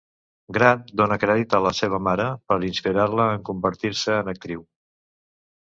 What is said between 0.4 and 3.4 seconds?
Grant dona crèdit a la seva mare per inspirar-la